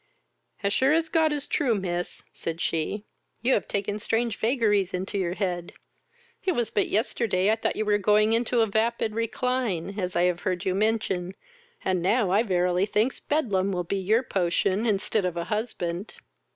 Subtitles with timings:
[0.63, 3.05] As sure as God is true, miss, (said she)
[3.43, 5.73] you have taken strange vaggaries into your head:
[6.43, 10.23] it was but yesterday I thought you were going into a vapid recline, as I
[10.23, 11.35] have heard you mention,
[11.85, 16.15] and now I verily thinks Bedlam will be your potion instead of a husband."